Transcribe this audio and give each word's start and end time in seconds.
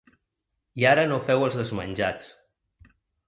I 0.83 0.85
ara 0.91 1.03
no 1.11 1.19
feu 1.27 1.45
els 1.49 1.57
desmenjats. 1.61 2.31